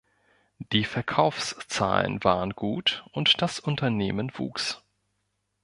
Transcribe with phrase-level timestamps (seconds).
[0.71, 4.81] Die Verkaufszahlen waren gut und das Unternehmen wuchs.